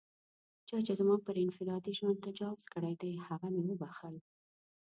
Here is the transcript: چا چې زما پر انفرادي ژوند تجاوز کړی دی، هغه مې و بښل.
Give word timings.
چا 0.67 0.77
چې 0.85 0.93
زما 0.99 1.15
پر 1.25 1.35
انفرادي 1.45 1.91
ژوند 1.97 2.23
تجاوز 2.27 2.63
کړی 2.73 2.93
دی، 3.01 3.11
هغه 3.27 3.47
مې 3.53 3.63
و 3.67 3.79
بښل. 3.81 4.15